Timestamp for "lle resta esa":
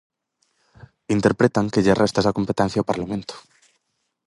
1.85-2.35